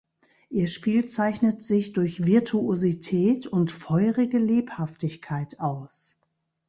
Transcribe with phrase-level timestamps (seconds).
[0.49, 6.15] Ihr Spiel zeichnet sich durch Virtuosität und feurige Lebhaftigkeit aus.